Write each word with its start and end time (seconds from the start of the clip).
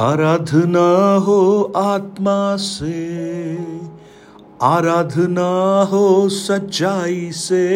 आराधना 0.00 1.14
हो 1.16 1.72
आत्मा 1.76 2.56
से, 2.56 3.58
आराधना 4.62 5.82
हो 5.90 6.28
सच्चाई 6.28 7.30
से। 7.32 7.66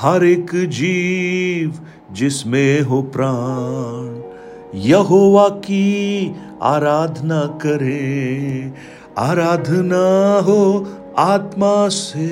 हर 0.00 0.24
एक 0.24 0.50
जीव 0.54 1.74
जिसमें 2.12 2.80
हो 2.80 3.02
प्राण, 3.02 4.08
यहोवा 4.80 5.48
की 5.48 6.34
आराधना 6.62 7.40
करे। 7.62 8.72
आराधना 9.18 10.40
हो 10.40 10.86
आत्मा 11.18 11.88
से, 11.88 12.30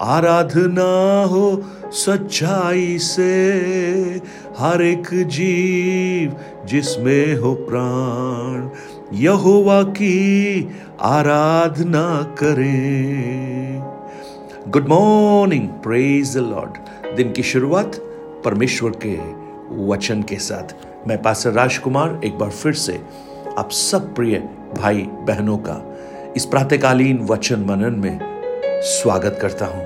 आराधना 0.00 1.24
हो 1.24 1.62
सच्चाई 1.92 2.98
से। 2.98 3.30
हर 4.58 4.82
एक 4.82 5.08
जीव 5.26 6.32
जिसमें 6.66 7.36
हो 7.36 7.54
प्राण, 7.54 8.68
यहोवा 9.16 9.82
की 9.82 10.68
आराधना 11.00 12.22
करें। 12.38 13.80
गुड 14.68 14.88
मॉर्निंग 14.88 15.68
प्रेज 15.68 16.36
लॉर्ड 16.36 16.78
दिन 17.16 17.32
की 17.32 17.42
शुरुआत 17.42 17.96
परमेश्वर 18.44 18.90
के 19.06 19.16
वचन 19.86 20.22
के 20.22 20.36
साथ। 20.36 20.74
मैं 21.08 21.22
पास्टर 21.22 21.50
राजकुमार, 21.50 22.20
एक 22.24 22.38
बार 22.38 22.50
फिर 22.50 22.72
से 22.72 23.00
आप 23.58 23.70
सब 23.70 24.14
प्रिय 24.14 24.38
भाई 24.76 25.02
बहनों 25.02 25.58
का 25.58 25.96
इस 26.36 26.44
प्रातकालीन 26.44 27.18
वचन 27.18 27.60
मनन 27.60 27.94
में 27.94 28.18
स्वागत 28.82 29.38
करता 29.42 29.66
हूँ। 29.66 29.84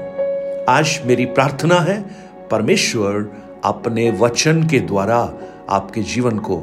आज 0.69 1.01
मेरी 1.05 1.25
प्रार्थना 1.25 1.75
है, 1.75 2.05
परमेश्वर 2.51 3.33
अपने 3.65 4.11
वचन 4.11 4.63
के 4.69 4.81
द्वारा 4.81 5.33
आपके 5.69 6.01
जीवन 6.01 6.39
को 6.39 6.57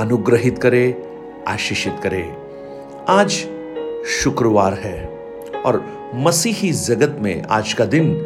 अनुग्रहित 0.00 0.58
करे, 0.58 1.04
आशीषित 1.48 1.96
करे। 2.02 2.36
आज 3.08 3.30
शुक्रवार 4.06 4.74
है 4.74 5.08
और 5.66 5.84
मसीही 6.14 6.72
जगत 6.72 7.16
में 7.20 7.42
आज 7.42 7.72
का 7.72 7.84
दिन 7.84 8.16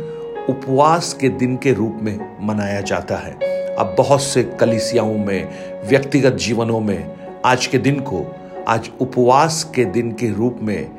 उपवास 0.49 1.19
के 1.21 1.29
दिन 1.29 1.57
के 1.57 1.73
रूप 1.73 1.99
में 2.03 2.37
मनाया 2.41 2.81
जाता 2.81 3.17
है। 3.17 3.33
अब 3.77 3.95
बहुत 3.99 4.23
से 4.23 4.43
कलिसियाओं 4.43 5.19
में, 5.19 5.49
व्यक्तिगत 5.89 6.33
जीवनों 6.33 6.81
में 6.81 7.17
आज 7.45 7.67
के 7.67 7.79
दिन 7.79 8.01
को, 8.01 8.35
आज 8.69 8.91
उपवास 9.01 9.73
के 9.75 9.85
दिन 9.85 10.13
के 10.13 10.33
रूप 10.33 10.59
में 10.63 10.91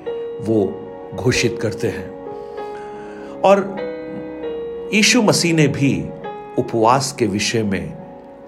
वो 0.41 0.85
घोषित 1.15 1.59
करते 1.61 1.87
हैं। 1.87 2.09
और 3.41 3.75
यीशु 4.93 5.21
मसीह 5.21 5.53
ने 5.53 5.67
भी 5.67 6.09
उपवास 6.57 7.15
के 7.19 7.25
विषय 7.25 7.63
में 7.63 7.99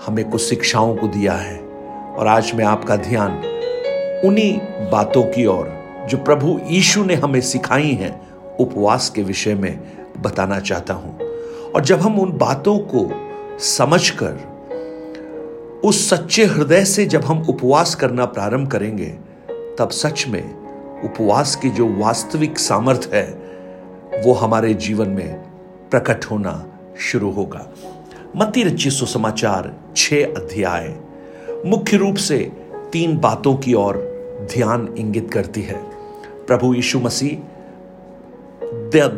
हमें 0.06 0.30
कुछ 0.30 0.42
शिक्षाओं 0.42 0.96
को 0.96 1.08
दिया 1.08 1.34
है। 1.34 1.58
और 2.18 2.28
आज 2.28 2.52
मैं 2.56 2.66
आपका 2.66 2.96
ध्यान 2.96 3.32
उन्हीं 4.26 4.60
बातों 4.92 5.24
की 5.24 5.46
ओर, 5.46 5.74
जो 6.10 6.18
प्रभु 6.18 6.60
यीशु 6.68 7.04
ने 7.04 7.16
हमें 7.16 7.42
सिखाई 7.42 7.92
हैं, 7.92 8.22
उपवास 8.58 9.10
के 9.10 9.24
विषय 9.24 9.56
में 9.56 9.80
बताना 10.22 10.60
चाहता 10.60 10.94
हूँ। 10.94 11.20
और 11.76 11.82
जब 11.86 12.00
हम 12.00 12.20
उन 12.20 12.32
बातों 12.32 12.78
को 12.78 13.12
समझकर, 13.60 14.40
उस 15.84 16.10
सच्चे 16.10 16.46
हृदय 16.46 16.86
से 16.86 17.06
जब 17.06 17.24
हम 17.24 17.46
उपवास 17.50 17.96
करना 17.96 18.26
प्रारंभ 18.26 18.68
करेंगे, 18.68 19.18
तब 19.80 19.90
सच 19.92 20.26
में 20.28 20.44
उपवास 21.04 21.56
की 21.56 21.70
जो 21.70 21.94
वास्तविक 21.98 22.60
सामर्थ्य 22.60 23.18
है, 23.18 23.42
वो 24.26 24.34
हमारे 24.34 24.74
जीवन 24.74 25.10
में 25.10 25.34
प्रकट 25.92 26.26
होना 26.26 26.66
शुरू 27.00 27.32
होगा। 27.32 27.74
मती 28.36 28.64
रची 28.64 28.90
सुसमाचार, 28.90 29.74
छह 29.98 30.24
अध्याय। 30.24 30.96
मुख्य 31.66 31.98
रूप 31.98 32.16
से 32.16 32.38
तीन 32.94 33.18
बातों 33.18 33.56
की 33.56 33.74
ओर 33.74 33.98
ध्यान 34.54 34.88
इंगित 34.98 35.30
करती 35.34 35.62
है। 35.62 35.78
प्रभु 36.48 36.74
यीशु 36.74 37.00
मसीह 37.00 37.38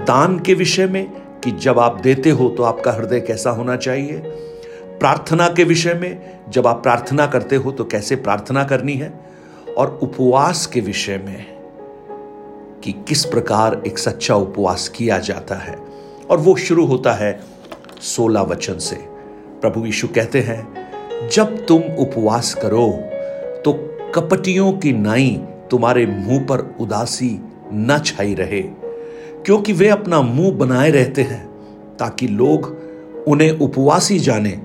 दान 0.05 0.39
के 0.39 0.53
विषय 0.53 0.87
में 0.87 1.11
कि 1.43 1.51
जब 1.51 1.79
आप 1.79 1.99
देते 2.01 2.29
हो 2.29 2.49
तो 2.49 2.63
आपका 2.63 2.91
हृदय 2.91 3.19
कैसा 3.19 3.49
होना 3.49 3.75
चाहिए? 3.75 4.17
प्रार्थना 4.99 5.47
के 5.47 5.63
विषय 5.63 5.93
में 5.93 6.39
जब 6.49 6.67
आप 6.67 6.83
प्रार्थना 6.83 7.27
करते 7.27 7.55
हो 7.55 7.71
तो 7.71 7.83
कैसे 7.83 8.15
प्रार्थना 8.15 8.63
करनी 8.63 8.93
है? 8.93 9.13
और 9.77 9.99
उपवास 10.03 10.65
के 10.65 10.81
विषय 10.81 11.17
में 11.17 11.45
कि 12.83 12.91
किस 13.07 13.25
प्रकार 13.25 13.81
एक 13.87 13.97
सच्चा 13.97 14.35
उपवास 14.35 14.87
किया 14.87 15.17
जाता 15.19 15.55
है? 15.55 15.77
और 16.29 16.37
वो 16.37 16.55
शुरू 16.55 16.85
होता 16.85 17.13
है 17.13 17.52
सोलह 18.03 18.41
वचन 18.41 18.77
से। 18.79 18.95
प्रभु 19.61 19.85
यीशु 19.85 20.07
कहते 20.07 20.39
हैं, 20.39 21.29
जब 21.29 21.65
तुम 21.65 21.81
उपवास 21.99 22.53
करो 22.55 22.87
तो 23.65 23.73
कपटियों 24.15 24.71
की 24.73 24.91
नाई 24.93 25.29
तुम्हारे 25.71 26.05
मुँह 26.05 26.43
पर 26.45 26.59
उदासी 26.81 27.29
न 27.73 27.97
छाई 28.05 28.33
रहे, 28.33 28.61
क्योंकि 29.45 29.73
वे 29.73 29.87
अपना 29.89 30.21
मुँह 30.21 30.51
बनाए 30.51 30.89
रहते 30.91 31.21
हैं, 31.21 31.45
ताकि 31.97 32.27
लोग 32.27 32.65
उन्हें 33.27 33.59
उपवासी 33.59 34.19
जाने। 34.19 34.59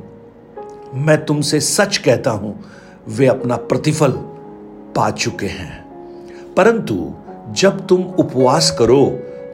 मैं 0.97 1.25
तुमसे 1.25 1.61
सच 1.61 1.97
कहता 1.97 2.31
हूँ, 2.31 2.55
वे 3.09 3.27
अपना 3.27 3.57
प्रतिफल 3.57 4.13
पा 4.97 5.11
चुके 5.11 5.47
हैं। 5.47 6.55
परंतु 6.55 7.13
जब 7.51 7.87
तुम 7.87 8.03
उपवास 8.19 8.71
करो 8.79 9.05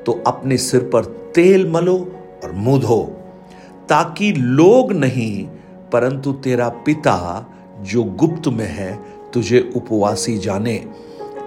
तो 0.07 0.13
अपने 0.27 0.57
सिर 0.59 0.81
पर 0.93 1.05
तेल 1.35 1.69
मलो 1.71 1.97
और 2.45 2.53
मुँह 2.55 2.81
धो। 2.81 3.01
ताकि 3.89 4.33
लोग 4.33 4.93
नहीं, 4.93 5.47
परंतु 5.93 6.33
तेरा 6.33 6.69
पिता 6.69 7.47
जो 7.81 8.05
गुप्त 8.05 8.49
में 8.49 8.67
है, 8.67 8.99
तुझे 9.33 9.73
उपवासी 9.77 10.39
जाने। 10.39 10.85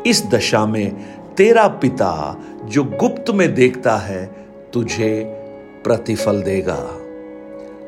इस 0.07 0.25
दशा 0.25 0.65
में 0.65 0.95
तेरा 1.35 1.67
पिता 1.67 2.37
जो 2.65 2.83
गुप्त 2.83 3.29
में 3.29 3.53
देखता 3.55 3.97
है, 3.97 4.25
तुझे 4.73 5.23
प्रतिफल 5.83 6.41
देगा। 6.41 6.79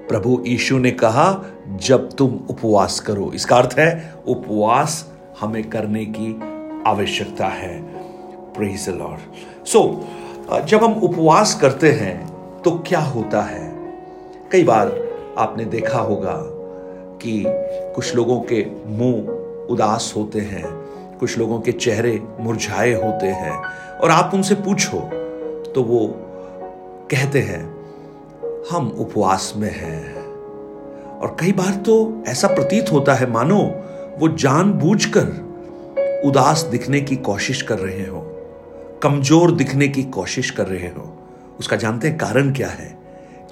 प्रभु 0.10 0.44
यीशु 0.48 0.78
ने 0.78 0.92
कहा, 0.92 1.44
जब 1.68 2.10
तुम 2.12 2.40
उपवास 2.50 3.00
करो। 3.00 3.32
इसका 3.36 3.58
अर्थ 3.58 3.76
है, 3.80 4.14
उपवास 4.28 5.12
हमें 5.42 5.64
करने 5.70 6.06
की 6.06 6.40
आवश्यकता 6.88 7.48
है। 7.48 7.78
लॉर्ड 8.60 9.66
सो 9.66 9.80
जब 10.66 10.84
हम 10.84 10.94
उपवास 10.94 11.54
करते 11.62 11.92
हैं 11.92 12.62
तो 12.62 12.72
क्या 12.88 13.00
होता 13.00 13.42
है? 13.42 13.69
कई 14.52 14.64
बार 14.64 14.88
आपने 15.38 15.66
देखा 15.66 16.00
होगा 16.00 16.36
कि 17.22 17.44
कुछ 17.96 18.16
लोगों 18.16 18.40
के 18.42 18.66
मुँह 18.88 19.68
उदास 19.72 20.14
होते 20.16 20.40
हैं, 20.40 20.64
कुछ 21.20 21.38
लोगों 21.38 21.60
के 21.62 21.72
चेहरे 21.72 22.20
मुरझाए 22.40 22.94
होते 22.94 23.28
हैं 23.28 23.52
और 23.94 24.10
आप 24.10 24.32
उनसे 24.34 24.56
पूछो 24.58 25.00
तो 25.76 25.84
वो 25.84 26.06
कहते 27.12 27.40
हैं, 27.42 27.62
हम 28.72 28.90
उपवास 29.00 29.54
में 29.58 29.70
हैं। 29.72 30.16
और 31.12 31.36
कई 31.40 31.52
बार 31.52 31.76
तो 31.86 32.24
ऐसा 32.28 32.48
प्रतीत 32.48 32.92
होता 32.92 33.14
है, 33.14 33.32
मानो 33.32 33.62
वो 34.20 34.28
जानबूझकर 34.30 36.22
उदास 36.26 36.62
दिखने 36.62 37.02
की 37.02 37.16
कोशिश 37.16 37.62
कर 37.62 37.80
रहे 37.80 38.06
हो, 38.06 38.22
कमज़ोर 39.04 39.52
दिखने 39.52 39.88
की 39.88 40.04
कोशिश 40.12 40.50
कर 40.52 40.68
रहे 40.68 40.88
हो। 40.88 41.14
उसका 41.60 41.76
जानते 41.76 42.08
हैं 42.08 42.18
कारण 42.18 42.54
क्या 42.54 42.68
है? 42.70 42.98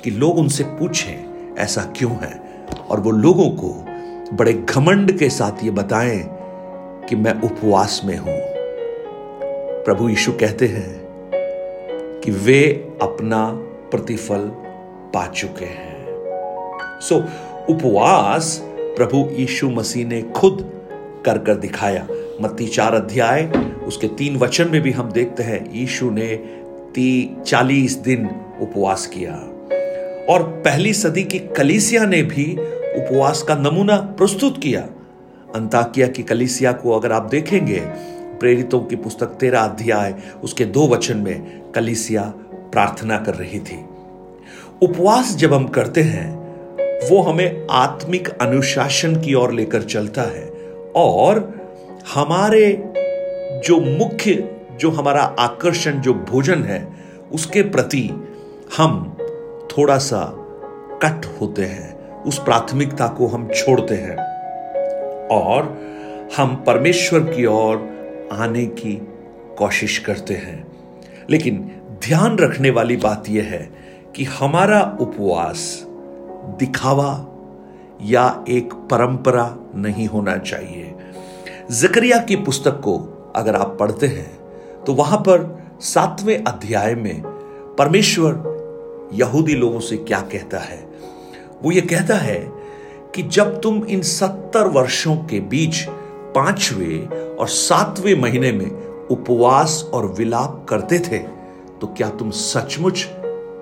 कि 0.04 0.12
लोग 0.12 0.38
उनसे 0.38 0.64
पूछें 0.64 1.28
ऐसा 1.56 1.94
क्यों 1.98 2.12
है? 2.12 2.42
और 2.90 3.00
वो 3.00 3.12
लोगों 3.12 3.50
को 3.50 3.86
बड़े 4.36 4.54
घमंड 4.54 5.20
के 5.20 5.30
साथ 5.30 5.64
ये 5.64 5.72
बताएँ 5.72 6.38
कि 7.10 7.16
मैं 7.16 7.42
उपवास 7.42 8.02
में 8.06 8.18
हूँ। 8.18 8.40
प्रभु 9.86 10.10
यीशु 10.10 10.32
कहते 10.32 10.68
हैं 10.68 11.08
कि 12.24 12.32
वे 12.32 12.92
अपना 13.02 13.52
प्रतिफल 13.92 14.52
पा 15.14 15.28
चुके 15.28 15.66
हैं। 15.66 16.06
सो 17.02 17.16
so, 17.16 17.24
उपवास 17.70 18.64
प्रभु 18.68 19.30
यीशु 19.32 19.70
मसीह 19.70 20.08
ने 20.08 20.22
खुद 20.22 20.72
कर 21.26 21.38
कर 21.38 21.56
दिखाया। 21.56 22.08
मत्ती 22.42 22.68
चार 22.68 22.96
अध्याय 22.96 23.46
उसके 23.88 24.08
तीन 24.08 24.38
वचन 24.38 24.70
में 24.70 24.82
भी 24.82 24.92
हम 24.92 25.12
देखते 25.12 25.44
हैं 25.44 25.74
यीशु 25.74 26.10
ने 26.10 26.36
ती 26.96 27.38
चालीस 27.46 27.96
दिन 27.96 28.30
उपवास 28.62 29.08
किया। 29.08 29.50
और 30.30 30.44
पहली 30.44 30.94
सदी 30.94 31.24
की 31.24 31.40
कलीसिया 31.40 32.06
ने 32.06 32.24
भी 32.24 32.58
उपवास 32.98 33.42
का 33.42 33.56
नमूना 33.56 33.98
प्रस्तुत 33.98 34.62
किया। 34.62 34.82
अंताकिया 35.56 36.08
की 36.08 36.24
कलीसिया 36.24 36.72
को 36.72 36.92
अगर 36.92 37.12
आप 37.12 37.24
देखेंगे, 37.24 37.80
प्रेरितों 38.40 38.80
की 38.80 38.96
पुस्तक 38.96 39.26
तेरा 39.26 39.62
अध्याय, 39.62 40.16
उसके 40.44 40.66
दो 40.66 40.88
वचन 40.88 41.18
में 41.18 41.72
कलीसिया 41.72 42.34
प्रार्थना 42.72 43.18
कर 43.18 43.34
रही 43.34 43.60
थी। 43.60 43.86
उपवास 44.82 45.36
जब 45.36 45.54
हम 45.54 45.68
करते 45.68 46.02
हैं, 46.02 46.38
वो 47.10 47.22
हमें 47.22 47.68
आत्मिक 47.72 48.30
अनुशासन 48.30 49.22
की 49.22 49.34
ओर 49.34 49.54
लेकर 49.54 49.82
चलता 49.82 50.22
है 50.22 50.52
और 50.96 51.54
हमारे 52.14 52.84
जो 53.66 53.80
मुख्य, 53.80 54.58
जो 54.80 54.92
हमारा 54.92 55.22
आकर्षण, 55.22 55.92
जो 55.92 56.14
भोजन 56.14 56.64
है, 56.64 56.88
उसके 57.32 57.62
प्रति 57.62 58.10
हम 58.78 59.17
थोड़ा 59.78 59.98
सा 59.98 60.34
कट 61.04 61.42
होते 61.42 61.66
हैं। 61.66 62.14
उस 62.24 62.44
प्राथमिकता 62.44 63.08
को 63.08 63.28
हम 63.28 63.48
छोड़ते 63.48 63.96
हैं। 63.96 64.18
और 65.28 65.82
हम 66.38 66.64
परमेश्वर 66.68 67.20
की 67.20 67.46
ओर 67.46 67.98
आने 68.34 68.66
की 68.66 69.08
कोशिश 69.58 69.98
करते 69.98 70.34
हैं। 70.34 70.68
लेकिन 71.30 71.82
ध्यान 72.04 72.38
रखने 72.38 72.70
वाली 72.70 72.98
बात 72.98 73.24
यह 73.30 73.44
है 73.44 73.70
कि 74.16 74.24
हमारा 74.24 74.98
उपवास 75.02 75.84
दिखावा 76.60 77.26
या 78.02 78.44
एक 78.50 78.74
परंपरा 78.74 79.58
नहीं 79.76 80.08
होना 80.08 80.38
चाहिए। 80.38 80.96
जकरिया 81.72 82.18
की 82.18 82.36
पुस्तक 82.36 82.72
को 82.72 83.14
अगर 83.36 83.56
आप 83.56 83.78
पढ़ते 83.80 84.08
हैं 84.08 84.38
तो 84.84 84.94
वहाँ 84.94 85.18
पर 85.18 85.64
सातवें 85.80 86.44
अध्याय 86.44 86.96
में 86.96 87.22
परमेश्वर 87.80 88.57
यहूदी 89.14 89.56
लोगों 89.56 89.80
से 89.80 89.98
क्या 89.98 90.20
कहता 90.22 90.60
है? 90.60 90.88
वो 91.64 91.72
ये 91.72 91.82
कहता 91.82 92.16
है 92.16 92.52
कि 93.16 93.24
जब 93.24 93.62
तुम 93.62 93.84
इन 93.84 94.02
सत्तर 94.02 94.68
वर्षों 94.68 95.16
के 95.16 95.40
बीच 95.40 95.86
पाँचवें 96.36 97.08
और 97.36 97.48
सातवें 97.48 98.16
महीने 98.16 98.52
में 98.52 98.72
उपवास 99.08 99.90
और 99.94 100.06
विलाप 100.06 100.66
करते 100.70 101.00
थे 101.00 101.18
तो 101.82 101.88
क्या 101.88 102.10
तुम 102.10 102.32
सचमुच 102.32 103.08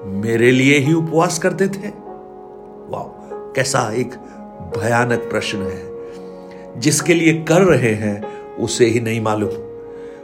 मेरे 0.05 0.51
लिए 0.51 0.79
ही 0.79 0.93
उपवास 0.93 1.39
करते 1.39 1.67
थे? 1.67 1.87
वाह, 2.89 3.03
कैसा 3.53 3.93
एक 3.93 4.13
भयानक 4.77 5.19
प्रश्न 5.19 5.57
है। 5.57 5.95
जिसके 6.79 7.13
लिए 7.13 7.43
कर 7.43 7.61
रहे 7.61 7.93
हैं, 7.93 8.23
उसे 8.55 8.85
ही 8.85 8.99
नहीं 8.99 9.21
मालूम। 9.21 9.49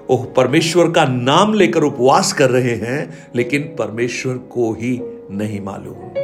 ओह, 0.10 0.26
परमेश्वर 0.26 0.92
का 0.92 1.06
नाम 1.06 1.54
लेकर 1.54 1.84
उपवास 1.84 2.34
कर 2.34 2.50
रहे 2.50 2.76
हैं, 2.76 3.28
लेकिन 3.36 3.62
परमेश्वर 3.62 4.34
को 4.34 4.74
ही 4.74 5.11
नहीं 5.32 5.62
मालूम। 5.62 6.18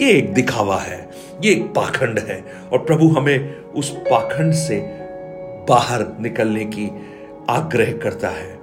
ये 0.00 0.10
एक 0.10 0.34
दिखावा 0.34 0.76
है 0.76 1.10
ये 1.44 1.52
एक 1.52 1.64
पाखंड 1.64 2.18
है 2.18 2.44
और 2.72 2.78
प्रभु 2.78 3.08
हमें 3.08 3.56
उस 3.64 3.90
पाखंड 3.90 4.52
से 4.52 4.80
बाहर 5.68 6.06
निकलने 6.20 6.64
की 6.64 6.90
आग्रह 7.50 7.92
करता 7.92 8.28
है। 8.28 8.58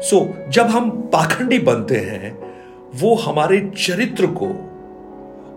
सो 0.00 0.16
so, 0.16 0.50
जब 0.50 0.66
हम 0.66 0.90
पाखंडी 0.90 1.58
बनते 1.58 1.96
हैं 1.96 2.54
वो 2.94 3.14
हमारे 3.14 3.72
चरित्र 3.86 4.26
को 4.26 4.46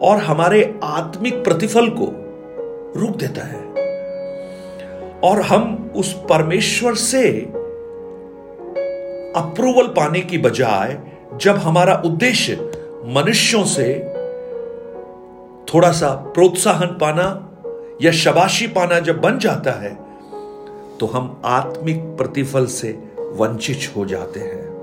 और 0.01 0.18
हमारे 0.18 0.80
आत्मिक 0.84 1.44
प्रतिफल 1.44 1.90
को 1.90 2.06
रोक 3.00 3.16
देता 3.16 3.45
है। 3.45 3.63
और 5.24 5.42
हम 5.42 5.92
उस 5.95 6.13
परमेश्वर 6.13 6.95
से 6.95 7.40
अप्रूवल 9.36 9.88
पाने 9.88 10.22
की 10.22 10.38
बजाय 10.38 10.98
जब 11.42 11.56
हमारा 11.56 12.01
उद्देश्य 12.06 12.56
मनुष्यों 13.05 13.63
से 13.63 14.00
थोड़ा 15.73 15.91
सा 15.91 16.15
प्रोत्साहन 16.15 16.88
पाना 16.88 17.50
या 18.01 18.11
शबाशी 18.11 18.67
पाना 18.67 19.00
जब 19.00 19.21
बन 19.21 19.39
जाता 19.39 19.71
है 19.71 19.97
तो 20.97 21.05
हम 21.05 21.41
आत्मिक 21.45 21.97
प्रतिफल 21.97 22.65
से 22.65 23.03
वंचित 23.19 23.94
हो 23.95 24.05
जाते 24.05 24.39
हैं। 24.39 24.73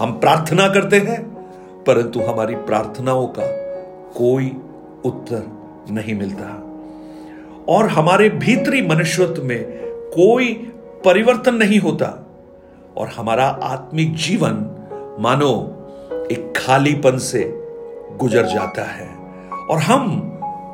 हम 0.00 0.12
प्रार्थना 0.12 0.68
करते 0.68 0.96
हैं, 0.96 1.24
परंतु 1.86 2.20
हमारी 2.20 2.54
प्रार्थनाओं 2.54 3.26
का 3.26 3.46
कोई 4.18 4.56
उत्तर 5.04 5.42
नहीं 5.90 6.14
मिलता। 6.14 6.62
और 7.68 7.88
हमारे 7.88 8.28
भीतरी 8.28 8.82
मनुष्यत्व 8.82 9.44
में 9.44 9.64
कोई 10.08 10.72
परिवर्तन 11.04 11.54
नहीं 11.54 11.78
होता। 11.78 12.26
और 12.96 13.08
हमारा 13.08 13.46
आत्मिक 13.46 14.14
जीवन, 14.14 14.70
मानो 15.20 15.75
एक 16.32 16.52
खालीपन 16.56 17.18
से 17.18 17.52
गुजर 18.16 18.46
जाता 18.46 18.82
है। 18.82 19.08
और 19.70 19.78
हम 19.78 20.32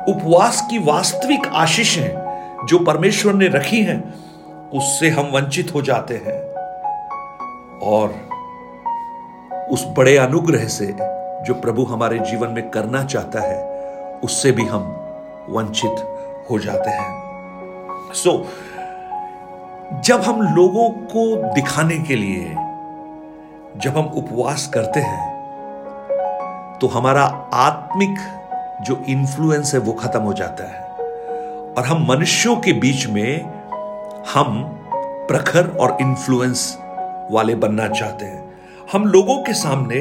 उपवास 0.09 0.67
की 0.71 0.79
वास्तविक 0.79 1.47
आशीषें 1.47 2.09
जो 2.67 2.79
परमेश्वर 2.79 3.33
ने 3.33 3.49
रखी 3.49 3.83
हैं 3.83 4.15
उससे 4.71 5.11
हम 5.11 5.27
वंचित 5.27 5.75
हो 5.75 5.83
जाते 5.83 6.15
हैं। 6.15 6.53
और 7.79 8.15
उस 9.71 9.87
बड़े 9.97 10.17
अनुग्रह 10.17 10.65
से 10.65 10.87
जो 11.45 11.55
प्रभु 11.55 11.83
हमारे 11.85 12.19
जीवन 12.19 12.49
में 12.49 12.71
करना 12.71 13.05
चाहता 13.05 13.41
है 13.41 13.73
उससे 14.25 14.53
भी 14.53 14.65
हम 14.65 14.83
वंचित 15.49 15.97
हो 16.51 16.59
जाते 16.59 16.91
हैं। 16.91 17.23
सो 18.15 18.31
so, 18.31 18.45
जब 20.01 20.21
हम 20.21 20.43
लोगों 20.43 20.91
को 20.91 21.53
दिखाने 21.55 21.99
के 21.99 22.17
लिए 22.17 22.45
जब 23.77 23.99
हम 23.99 24.07
उपवास 24.07 24.71
करते 24.75 25.01
हैं 25.01 25.32
तो 26.83 26.87
हमारा 26.89 27.23
आत्मिक 27.55 28.15
जो 28.87 28.97
इन्फ्लुएंस 29.09 29.73
है, 29.75 29.81
वो 29.81 29.93
खत्म 29.93 30.21
हो 30.21 30.33
जाता 30.33 30.65
है। 30.65 30.81
और 31.73 31.85
हम 31.87 32.07
मनुष्यों 32.09 32.57
के 32.57 32.73
बीच 32.73 33.07
में 33.07 33.41
हम 34.35 34.63
प्रखर 35.29 35.69
और 35.81 35.97
इन्फ्लुएंस 36.01 36.79
वाले 37.31 37.55
बनना 37.55 37.89
चाहते 37.89 38.25
हैं। 38.25 38.43
हम 38.93 39.07
लोगों 39.07 39.39
के 39.43 39.53
सामने 39.55 39.97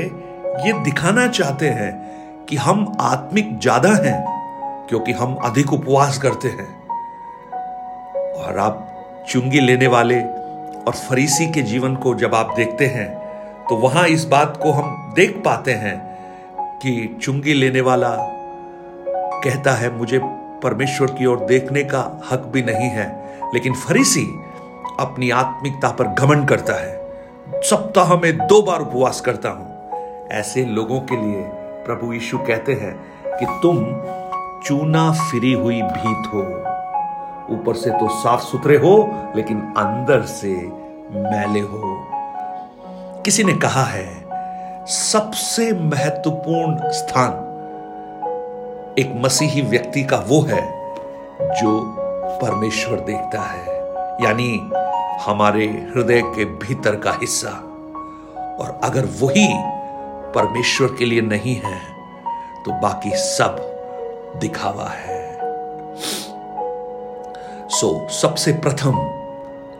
ये 0.65 0.73
दिखाना 0.83 1.27
चाहते 1.29 1.69
हैं 1.69 2.45
कि 2.45 2.55
हम 2.57 2.91
आत्मिक 3.01 3.57
ज़्यादा 3.59 3.93
हैं, 3.95 4.19
क्योंकि 4.89 5.11
हम 5.11 5.35
अधिक 5.43 5.73
उपवास 5.73 6.17
करते 6.17 6.47
हैं। 6.49 6.69
और 8.35 8.59
आप 8.59 8.87
चुंगी 9.29 9.59
लेने 9.59 9.87
वाले 9.87 10.21
और 10.21 10.93
फरीसी 10.99 11.51
के 11.51 11.61
जीवन 11.63 11.95
को 11.95 12.15
जब 12.15 12.35
आप 12.35 12.53
देखते 12.57 12.85
हैं 12.87 13.09
तो 13.69 13.75
वहाँ 13.77 14.07
इस 14.07 14.25
बात 14.25 14.59
को 14.63 14.71
हम 14.71 15.13
देख 15.15 15.41
पाते 15.45 15.73
हैं 15.73 16.10
कि 16.81 17.17
चुंगी 17.21 17.53
लेने 17.53 17.81
वाला 17.81 18.17
कहता 19.43 19.71
है, 19.71 19.97
मुझे 19.97 20.19
परमेश्वर 20.63 21.07
की 21.07 21.25
ओर 21.25 21.39
देखने 21.39 21.83
का 21.83 22.21
हक 22.31 22.39
भी 22.39 22.61
नहीं 22.61 22.89
है। 22.89 23.21
लेकिन 23.53 23.73
फरीसी 23.73 24.39
अपनी 24.99 25.29
आत्मिकता 25.29 25.89
पर 25.89 26.07
घमंड 26.07 26.47
करता 26.47 26.73
है। 26.73 27.11
सप्ताह 27.55 28.15
में 28.15 28.37
दो 28.37 28.61
बार 28.61 28.79
उपवास 28.79 29.21
करता 29.21 29.49
हूँ। 29.49 29.89
ऐसे 30.27 30.65
लोगों 30.65 30.99
के 30.99 31.15
लिए 31.15 31.41
प्रभु 31.85 32.13
यीशु 32.13 32.37
कहते 32.37 32.73
हैं 32.73 32.99
कि 33.39 33.45
तुम 33.45 33.85
चूना 34.63 35.11
फिरी 35.11 35.53
हुई 35.53 35.81
भीत 35.81 36.33
हो। 36.33 36.39
ऊपर 37.49 37.73
से 37.73 37.89
तो 37.89 38.09
साफ़ 38.09 38.41
सुथरे 38.41 38.77
हो, 38.77 39.23
लेकिन 39.35 39.61
अंदर 39.61 40.21
से 40.21 40.53
मैले 41.11 41.59
हो। 41.59 42.07
किसी 43.25 43.43
ने 43.43 43.53
कहा 43.53 43.83
है 43.83 44.20
सबसे 44.87 45.73
महत्वपूर्ण 45.73 46.91
स्थान 46.91 47.31
एक 48.99 49.13
मसीही 49.15 49.61
व्यक्ति 49.61 50.03
का 50.03 50.17
वो 50.17 50.41
है 50.41 50.95
जो 51.61 51.95
परमेश्वर 52.41 52.99
देखता 52.99 53.41
है 53.41 53.75
यानी 54.23 54.71
हमारे 55.21 55.65
हृदय 55.65 56.21
के 56.21 56.45
भीतर 56.45 56.95
का 56.95 57.11
हिस्सा। 57.11 57.49
और 58.59 58.79
अगर 58.83 59.05
वही 59.05 59.47
परमेश्वर 60.35 60.87
के 60.99 61.05
लिए 61.05 61.21
नहीं 61.21 61.55
है 61.55 61.79
तो 62.65 62.71
बाकी 62.71 63.11
सब 63.13 63.55
दिखावा 64.37 64.89
है। 64.89 65.37
सो 67.69 68.05
so, 68.05 68.09
सबसे 68.09 68.53
प्रथम 68.53 68.93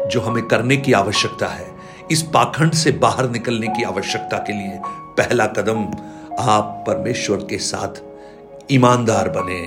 जो 0.07 0.21
हमें 0.21 0.47
करने 0.47 0.77
की 0.77 0.93
आवश्यकता 0.93 1.47
है 1.47 1.80
इस 2.11 2.21
पाखंड 2.23 2.73
से 2.73 2.91
बाहर 2.91 3.29
निकलने 3.29 3.67
की 3.67 3.83
आवश्यकता 3.83 4.37
के 4.37 4.53
लिए 4.53 4.79
पहला 5.17 5.45
कदम 5.47 5.83
आप 6.39 6.83
परमेश्वर 6.87 7.37
के 7.37 7.57
साथ 7.57 8.01
ईमानदार 8.71 9.29
बने। 9.29 9.61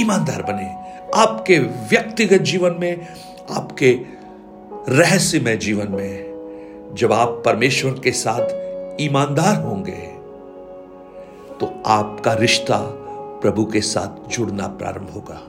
ईमानदार 0.00 0.42
बने। 0.42 0.68
आपके 1.14 1.58
व्यक्तिगत 1.58 2.42
जीवन 2.42 2.76
में, 2.80 3.06
आपके 3.50 3.90
रहस्यमय 4.88 5.56
जीवन 5.56 5.88
में 5.88 6.94
जब 6.94 7.12
आप 7.12 7.42
परमेश्वर 7.46 7.92
के 7.92 8.12
साथ 8.12 9.00
ईमानदार 9.00 9.62
होंगे 9.62 10.02
तो 11.60 11.82
आपका 11.86 12.32
रिश्ता 12.32 12.78
प्रभु 13.42 13.64
के 13.64 13.80
साथ 13.80 14.28
जुड़ना 14.28 14.66
प्रारंभ 14.68 15.10
होगा। 15.10 15.40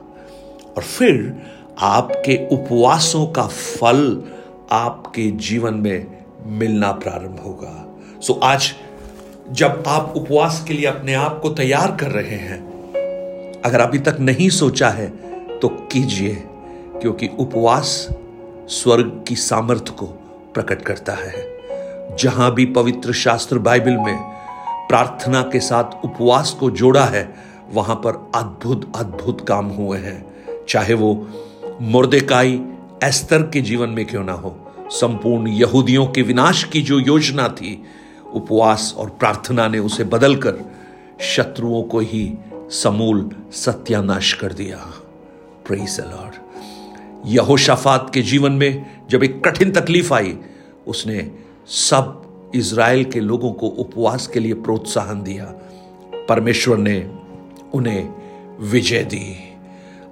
और 0.77 0.83
फिर 0.83 1.41
आपके 1.79 2.47
उपवासों 2.51 3.25
का 3.27 3.47
फल 3.47 4.23
आपके 4.71 5.29
जीवन 5.31 5.73
में 5.73 6.05
मिलना 6.49 6.91
प्रारंभ 6.91 7.39
होगा। 7.39 7.73
सो 8.21 8.33
आज 8.43 8.71
जब 9.51 9.83
आप 9.87 10.13
उपवास 10.17 10.63
के 10.67 10.73
लिए 10.73 10.85
अपने 10.85 11.13
आप 11.13 11.39
को 11.41 11.49
तैयार 11.49 11.95
कर 11.95 12.11
रहे 12.11 12.37
हैं, 12.37 12.59
अगर 13.61 13.79
अभी 13.79 13.99
तक 13.99 14.17
नहीं 14.19 14.49
सोचा 14.49 14.89
है 14.89 15.07
तो 15.59 15.67
कीजिए, 15.91 16.33
क्योंकि 17.01 17.29
उपवास 17.39 18.07
स्वर्ग 18.69 19.23
की 19.27 19.35
सामर्थ्य 19.35 19.93
को 19.93 20.05
प्रकट 20.53 20.81
करता 20.81 21.13
है। 21.13 22.15
जहाँ 22.17 22.53
भी 22.53 22.65
पवित्र 22.65 23.13
शास्त्र 23.13 23.59
बाइबल 23.59 23.97
में 23.97 24.17
प्रार्थना 24.89 25.41
के 25.41 25.59
साथ 25.59 26.05
उपवास 26.05 26.55
को 26.59 26.69
जोड़ा 26.71 27.05
है, 27.05 27.27
वहाँ 27.73 27.95
पर 27.95 28.31
अद्भुत 28.35 28.91
अद्भुत 28.95 29.47
काम 29.47 29.67
हुए 29.67 29.97
हैं। 29.99 30.25
चाहे 30.69 30.93
वो 30.93 31.27
मुर्देकाई 31.81 32.61
एस्तर 33.03 33.41
के 33.41 33.61
जीवन 33.61 33.89
में 33.89 34.05
क्यों 34.05 34.23
ना 34.23 34.33
हो? 34.33 34.71
संपूर्ण 34.89 35.47
यहूदियों 35.47 36.07
के 36.07 36.21
विनाश 36.21 36.63
की 36.63 36.81
जो 36.81 36.99
योजना 36.99 37.49
थी, 37.49 37.83
उपवास 38.33 38.95
और 38.97 39.09
प्रार्थना 39.09 39.67
ने 39.67 39.79
उसे 39.79 40.03
बदलकर 40.03 40.71
शत्रुओं 41.19 41.83
को 41.83 41.99
ही 41.99 42.37
समूल 42.69 43.29
सत्यानाश 43.51 44.33
कर 44.33 44.53
दिया। 44.53 44.77
प्रेस 45.67 46.01
यहोशाफात 47.25 48.11
के 48.13 48.21
जीवन 48.21 48.51
में 48.51 49.01
जब 49.09 49.23
एक 49.23 49.43
कठिन 49.47 49.71
तकलीफ़ 49.71 50.13
आई, 50.13 50.37
उसने 50.87 51.31
सब 51.67 52.23
इज़राइल 52.55 53.03
के 53.03 53.19
लोगों 53.19 53.51
को 53.51 53.67
उपवास 53.67 54.27
के 54.27 54.39
लिए 54.39 54.53
प्रोत्साहन 54.53 55.23
दिया। 55.23 55.45
परमेश्वर 56.29 56.77
ने 56.77 57.11
उन्हें 57.73 58.13
विजय 58.59 59.03
दी। 59.03 59.53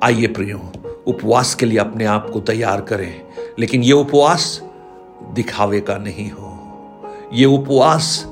आइए 0.03 0.27
प्रियो 0.27 0.71
उपवास 1.07 1.55
के 1.55 1.65
लिए 1.65 1.77
अपने 1.77 2.05
आप 2.05 2.29
को 2.29 2.39
तैयार 2.39 2.81
करें, 2.81 3.21
लेकिन 3.59 3.83
ये 3.83 3.93
उपवास 3.93 4.61
दिखावे 5.33 5.79
का 5.79 5.97
नहीं 5.97 6.31
हो। 6.31 6.51
ये 7.33 7.45
उपवास 7.45 8.25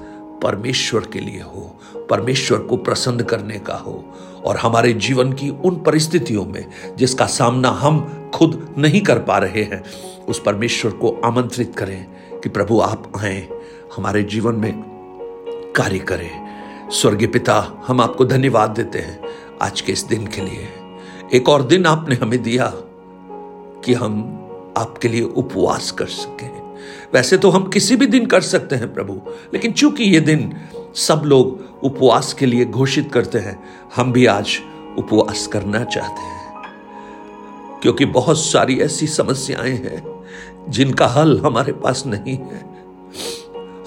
परमेश्वर 0.44 1.02
के 1.02 1.20
लिए 1.20 1.42
हो, 1.42 1.80
परमेश्वर 2.10 2.60
को 2.60 2.78
प्रसन्न 2.78 3.24
करने 3.24 3.60
का 3.60 3.74
हो, 3.74 4.04
और 4.46 4.58
हमारे 4.58 4.94
जीवन 4.94 5.34
की 5.34 5.50
उन 5.50 5.76
परिस्थितियों 5.76 6.46
में 6.46 6.66
जिसका 6.98 7.26
सामना 7.26 7.70
हम 7.70 8.32
खुद 8.36 8.76
नहीं 8.78 9.02
कर 9.02 9.20
पा 9.20 9.38
रहे 9.38 9.64
हैं, 9.64 9.84
उस 10.28 10.42
परमेश्वर 10.42 10.92
को 10.92 11.22
आमंत्रित 11.26 11.76
करें 11.78 12.06
कि 12.44 12.50
प्रभु 12.50 12.80
आप 12.80 13.12
आए, 13.18 13.48
हमारे 13.96 14.24
जीवन 14.24 14.56
में 14.56 14.74
कार्य 15.76 16.00
करें। 16.00 16.90
स्वर्गीय 16.90 17.28
पिता, 17.28 17.84
हम 17.88 18.02
आपको 18.02 18.26
धन्यवाद 18.26 18.70
देते 18.70 19.00
हैं 19.00 19.20
आज 19.62 19.82
के 19.82 19.92
इस 19.92 20.04
दिन 20.04 20.28
के 20.28 20.42
लिए। 20.42 20.83
एक 21.34 21.50
और 21.50 21.64
दिन 21.64 21.86
आपने 21.86 22.16
हमें 22.16 22.44
दिया 22.44 22.68
कि 23.86 23.94
हम 23.94 24.14
आपके 24.78 25.08
लिए 25.08 25.22
उपवास 25.22 25.92
कर 25.92 26.06
सकें। 26.06 26.76
वैसे 27.14 27.38
तो 27.38 27.50
हम 27.50 27.70
किसी 27.70 27.96
भी 27.96 28.06
दिन 28.06 28.26
कर 28.26 28.42
सकते 28.42 28.76
हैं 28.76 28.94
प्रभु, 28.94 29.22
लेकिन 29.54 29.72
चूँकि 29.72 30.04
ये 30.04 30.20
दिन 30.20 30.58
सब 30.96 31.22
लोग 31.26 31.64
उपवास 31.84 32.34
के 32.34 32.46
लिए 32.46 32.66
घोषित 32.66 33.12
करते 33.14 33.40
हैं, 33.40 33.64
हम 33.96 34.12
भी 34.12 34.26
आज 34.26 34.60
उपवास 34.98 35.48
करना 35.48 35.84
चाहते 35.84 36.22
हैं। 36.22 36.64
क्योंकि 37.82 38.06
बहुत 38.06 38.40
सारी 38.40 38.80
ऐसी 38.80 39.08
समस्याएँ 39.08 39.76
हैं 39.76 40.26
जिनका 40.70 41.08
हल 41.08 41.40
हमारे 41.40 41.72
पास 41.72 42.04
नहीं 42.08 42.38
है। 42.38 42.66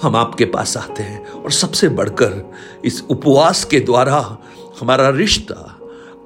हम 0.01 0.15
आपके 0.15 0.45
पास 0.45 0.77
आते 0.77 1.03
हैं 1.03 1.27
और 1.27 1.51
सबसे 1.51 1.89
बढ़कर 1.89 2.53
इस 2.85 3.03
उपवास 3.09 3.63
के 3.63 3.79
द्वारा 3.79 4.37
हमारा 4.81 5.09
रिश्ता 5.09 5.76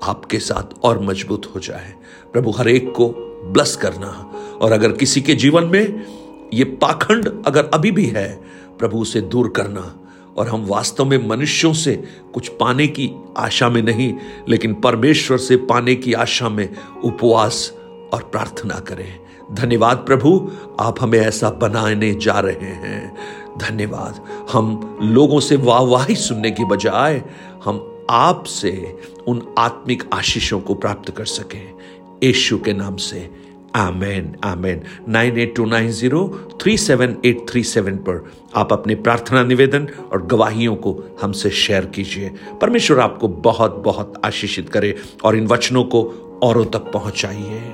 आपके 0.04 0.40
साथ 0.40 0.84
और 0.84 1.04
मज़बूत 1.04 1.52
हो 1.56 1.60
जाए। 1.60 1.94
प्रभु, 2.34 2.52
हर 2.52 2.70
एक 2.70 2.92
को 2.92 3.08
ब्लस 3.46 3.76
करना। 3.76 4.34
और 4.62 4.72
अगर 4.72 4.92
किसी 4.92 5.22
के 5.22 5.34
जीवन 5.34 5.64
में 5.64 6.06
ये 6.54 6.64
पाखंड 6.64 7.44
अगर 7.46 7.66
अभी 7.74 7.92
भी 7.92 8.06
है, 8.06 8.42
प्रभु, 8.80 8.98
उसे 8.98 9.22
दूर 9.22 9.50
करना। 9.50 9.98
और 10.38 10.48
हम 10.48 10.66
वास्तव 10.66 11.06
में 11.06 11.28
मनुष्यों 11.28 11.74
से 11.74 12.04
कुछ 12.34 12.48
पाने 12.48 12.88
की 12.88 13.12
आशा 13.38 13.70
में 13.70 13.82
नहीं, 13.82 14.14
लेकिन 14.50 14.74
परमेश्वर 14.74 15.38
से 15.38 15.56
पाने 15.56 15.96
की 15.96 16.14
आशा 16.14 16.50
में 16.50 16.76
उपवास 17.04 17.74
और 18.14 18.30
प्रार्थना 18.32 18.80
करें। 18.80 19.20
धन्यवाद 19.52 19.98
प्रभु, 19.98 20.52
आप 20.80 20.96
हमें 21.02 21.20
ऐसा 21.20 21.50
बनाने 21.50 22.14
जा 22.14 22.40
रहे 22.40 22.54
हैं। 22.54 23.18
धन्यवाद। 23.58 24.26
हम 24.52 24.98
लोगों 25.02 25.40
से 25.40 25.56
वाहवाही 25.56 26.16
सुनने 26.16 26.52
की 26.52 26.66
बजाय 26.66 27.24
हम 27.66 27.91
आपसे 28.12 28.98
उन 29.28 29.56
आत्मिक 29.58 30.04
आशीषों 30.14 30.60
को 30.60 30.74
प्राप्त 30.74 31.12
कर 31.12 31.26
सकें। 31.26 31.74
यशु 32.24 32.58
के 32.58 32.74
नाम 32.74 32.96
से। 32.96 33.30
आमेन 33.76 34.36
आमेन। 34.44 34.82
Nine 35.10 35.38
eight 35.38 35.56
two 35.56 35.66
nine 35.66 35.92
zero 35.92 36.50
three 36.62 36.78
seven 36.78 37.16
eight 37.26 37.46
three 37.50 37.64
seven 37.64 37.96
पर 37.96 38.32
आप 38.56 38.74
अपने 38.74 38.96
प्रार्थना 38.96 39.44
निवेदन 39.44 39.88
और 40.12 40.26
गवाहियों 40.26 40.76
को 40.76 41.04
हमसे 41.22 41.50
शेयर 41.50 41.86
कीजिए। 41.86 42.32
परमेश्वर 42.62 43.00
आपको 43.00 43.28
बहुत 43.28 43.82
बहुत 43.86 44.22
आशीषित 44.26 44.70
करे 44.70 44.96
और 45.24 45.36
इन 45.36 45.48
वचनों 45.48 45.84
को 45.84 46.04
औरों 46.44 46.66
तक 46.66 46.92
पहुंचाइए। 46.92 47.74